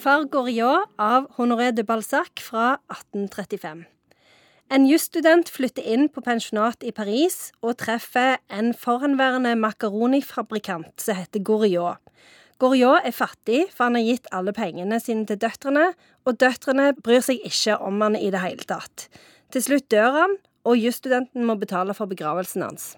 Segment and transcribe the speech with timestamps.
[0.00, 3.82] Far Goriot av Honoré de Balzac fra 1835.
[4.72, 11.44] En jusstudent flytter inn på pensjonat i Paris og treffer en forhenværende makaronifabrikant som heter
[11.44, 12.00] Goriot.
[12.62, 15.90] Goriot er fattig, for han har gitt alle pengene sine til døtrene,
[16.24, 19.10] og døtrene bryr seg ikke om han i det hele tatt.
[19.52, 22.94] Til slutt dør han, og jusstudenten må betale for begravelsen hans.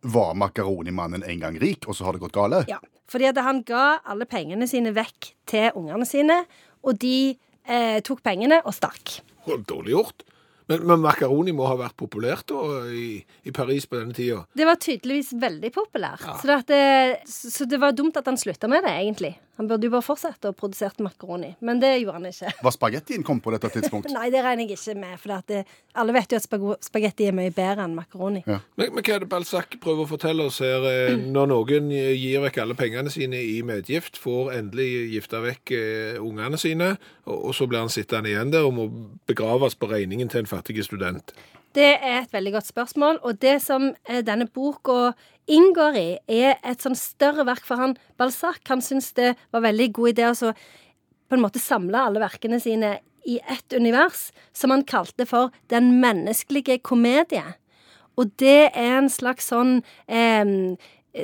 [0.00, 2.62] Var makaronimannen en gang rik, og så har det gått gale?
[2.70, 2.78] Ja,
[3.10, 6.42] fordi at han ga alle pengene sine vekk til ungene sine,
[6.86, 7.34] og de
[7.66, 9.18] eh, tok pengene og stakk.
[9.48, 10.22] Dårlig gjort.
[10.68, 14.42] Men, men makaroni må ha vært populært da, i, i Paris på denne tida?
[14.56, 16.24] Det var tydeligvis veldig populært.
[16.42, 19.34] Så, det det, så det var dumt at han slutta med det, egentlig.
[19.58, 22.50] Han burde jo bare fortsette å produsere makaroni, men det gjorde han ikke.
[22.62, 24.12] Var spagettien kom på dette tidspunktet?
[24.14, 25.62] Nei, det regner jeg ikke med, for at det,
[25.98, 26.46] alle vet jo at
[26.86, 28.44] spagetti er mye bedre enn makaroni.
[28.46, 28.60] Ja.
[28.78, 30.86] Men, men hva er det Balzac prøver å fortelle oss her?
[30.86, 36.20] eh, Når noen gir vekk alle pengene sine i medgift, får endelig gifta vekk eh,
[36.22, 36.92] ungene sine,
[37.26, 38.86] og, og så blir han sittende igjen der og må
[39.26, 41.32] begraves på regningen til en fattig student.
[41.76, 45.12] Det er et veldig godt spørsmål, og det som eh, denne boka
[45.48, 47.96] inngår i, er et sånn større verk for han.
[48.20, 50.52] Balzac han syntes det var veldig god idé å
[51.28, 52.98] på en måte samle alle verkene sine
[53.28, 57.44] i ett univers, som han kalte for Den menneskelige komedie.
[58.16, 60.48] Og det er en slags sånn eh,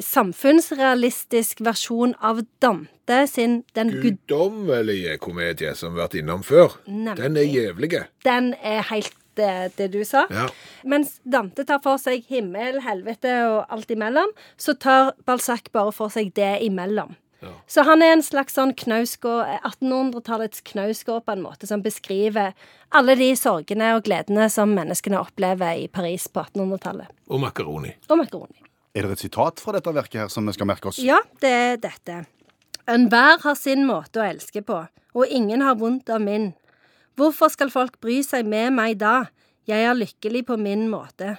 [0.04, 4.20] samfunnsrealistisk versjon av Dante sin Den gud...
[4.28, 6.78] Guddommelige komedie som vi har vært innom før.
[6.86, 7.18] Nemlig.
[7.22, 8.06] Den er jævlige.
[8.28, 10.26] Den er helt det, det du sa.
[10.30, 10.46] Ja.
[10.88, 16.12] Mens Dante tar for seg himmel, helvete og alt imellom, så tar Balzac bare for
[16.12, 17.14] seg det imellom.
[17.44, 17.52] Ja.
[17.68, 22.54] Så han er en slags sånn knausgård, 1800-tallets knausgård på en måte, som beskriver
[22.94, 27.10] alle de sorgene og gledene som menneskene opplever i Paris på 1800-tallet.
[27.28, 27.92] Og makaroni.
[28.08, 28.64] Og makaroni.
[28.94, 31.02] Er det et sitat fra dette verket her som vi skal merke oss?
[31.02, 32.22] Ja, det er dette.
[32.90, 36.52] Enhver har sin måte å elske på, og ingen har vondt av min.
[37.14, 39.28] Hvorfor skal folk bry seg med meg da?
[39.70, 41.36] Jeg er lykkelig på min måte.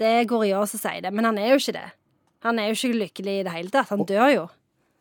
[0.00, 1.88] Det er Goriot som sier det, men han er jo ikke det.
[2.46, 3.90] Han er jo ikke lykkelig i det hele tatt.
[3.92, 4.46] Han dør jo.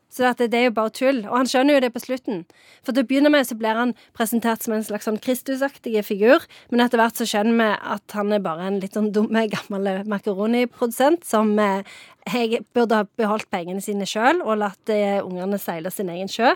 [0.09, 1.19] Så det er jo bare tull.
[1.27, 2.41] Og han skjønner jo det på slutten.
[2.81, 6.45] For til å begynne med så blir han presentert som en slags sånn Kristusaktig figur,
[6.73, 10.03] men etter hvert så skjønner vi at han er bare en litt sånn dumme, gammel
[10.09, 11.85] makaroniprodusent som eh,
[12.29, 16.55] jeg burde ha beholdt pengene sine sjøl og latt eh, ungene seile sin egen sjø.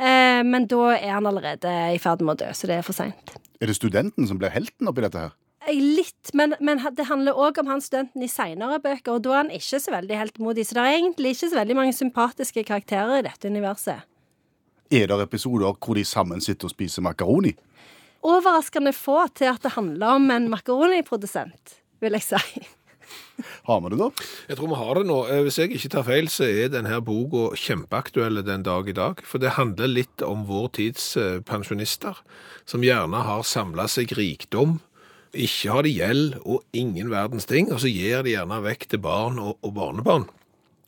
[0.00, 2.96] Eh, men da er han allerede i ferd med å dø, så det er for
[2.96, 3.36] seint.
[3.60, 5.36] Er det studenten som blir helten oppi dette her?
[5.68, 9.42] Litt, men, men det handler òg om han studenten i seinere bøker, og da er
[9.42, 10.64] han ikke så veldig heltmodig.
[10.66, 14.06] Så det er egentlig ikke så veldig mange sympatiske karakterer i dette universet.
[14.90, 17.52] Er det episoder hvor de sammen sitter og spiser makaroni?
[18.26, 22.66] Overraskende få til at det handler om en makaroniprodusent, vil jeg si.
[23.66, 24.08] Har vi det, da?
[24.50, 25.18] Jeg tror vi har det nå.
[25.28, 29.22] Eh, Hvis jeg ikke tar feil, så er denne boka kjempeaktuell den dag i dag.
[29.26, 32.20] For det handler litt om vår tids eh, pensjonister,
[32.68, 34.78] som gjerne har samla seg rikdom.
[35.30, 39.02] Ikke har de gjeld og ingen verdens ting, og så gir de gjerne vekk til
[39.04, 40.26] barn og, og barnebarn.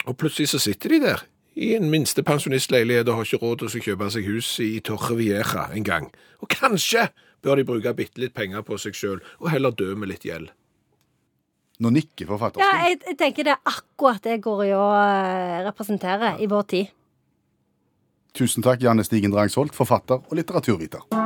[0.07, 1.23] Og plutselig så sitter de der
[1.55, 5.69] i en minste pensjonistleilighet og har ikke råd til å kjøpe seg hus i Torrevieja
[5.77, 6.09] en gang.
[6.41, 7.11] Og kanskje
[7.45, 10.51] bør de bruke bitte litt penger på seg sjøl, og heller dø med litt gjeld.
[11.83, 16.39] Nå nikker Ja, jeg, jeg tenker det er akkurat det Goriot representerer ja.
[16.39, 16.93] i vår tid.
[18.39, 21.22] Tusen takk, Janne Stigen Drangsholt, forfatter og litteraturviter.